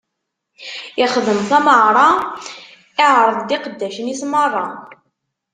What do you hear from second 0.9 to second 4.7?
Ixdem tameɣra, iɛreḍ-d iqeddacen-is meṛṛa.